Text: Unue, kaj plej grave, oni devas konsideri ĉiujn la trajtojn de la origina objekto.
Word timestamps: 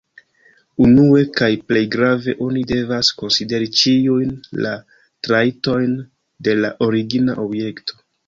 Unue, 0.83 1.19
kaj 1.39 1.49
plej 1.71 1.83
grave, 1.95 2.33
oni 2.45 2.63
devas 2.71 3.11
konsideri 3.19 3.69
ĉiujn 3.83 4.33
la 4.67 4.73
trajtojn 5.27 5.95
de 6.49 6.57
la 6.65 6.75
origina 6.89 7.37
objekto. 7.47 8.03